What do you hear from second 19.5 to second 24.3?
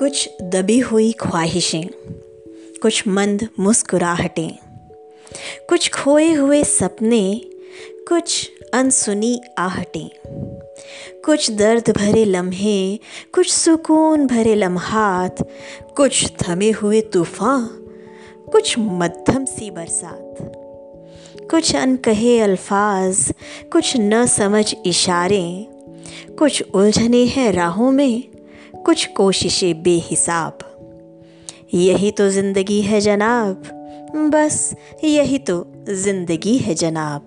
बरसात, कुछ अनकहे अल्फाज, कुछ न